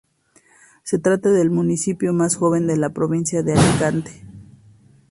Se 0.81 0.97
trata 0.97 1.29
del 1.29 1.51
municipio 1.51 2.11
más 2.11 2.35
joven 2.35 2.65
de 2.65 2.75
la 2.75 2.89
provincia 2.89 3.43
de 3.43 3.53
Alicante. 3.53 4.23